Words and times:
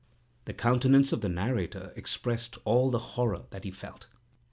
The 0.45 0.53
countenance 0.55 1.11
of 1.13 1.21
the 1.21 1.29
narrator 1.29 1.93
expressed 1.95 2.57
all 2.65 2.89
the 2.89 2.97
horror 3.13 3.43
that 3.51 3.65
he 3.65 3.69
felt. 3.69 4.07